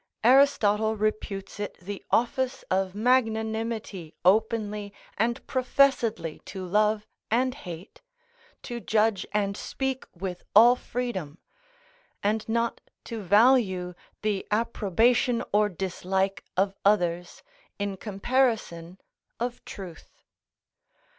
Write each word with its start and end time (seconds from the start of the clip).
Aristotle 0.23 0.95
reputes 0.95 1.59
it 1.59 1.77
the 1.79 2.03
office 2.09 2.63
of 2.71 2.95
magnanimity 2.95 4.15
openly 4.25 4.95
and 5.15 5.45
professedly 5.45 6.39
to 6.45 6.65
love 6.65 7.05
and 7.29 7.53
hate; 7.53 8.01
to 8.63 8.79
judge 8.79 9.27
and 9.31 9.55
speak 9.55 10.05
with 10.15 10.41
all 10.55 10.75
freedom; 10.75 11.37
and 12.23 12.49
not 12.49 12.81
to 13.03 13.21
value 13.21 13.93
the 14.23 14.43
approbation 14.49 15.43
or 15.53 15.69
dislike 15.69 16.43
of 16.57 16.73
others 16.83 17.43
in 17.77 17.95
comparison 17.95 18.99
of 19.39 19.63
truth. 19.65 20.23